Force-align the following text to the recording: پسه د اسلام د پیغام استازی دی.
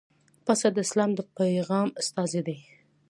پسه 0.45 0.67
د 0.75 0.77
اسلام 0.85 1.11
د 1.15 1.19
پیغام 1.37 1.89
استازی 2.01 2.41
دی. 2.47 2.57